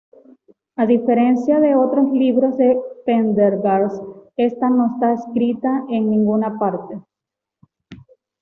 [0.77, 4.01] A diferencia de otros libros de Pendergast,
[4.35, 7.05] esta no esta inscrita en ninguna trilogía.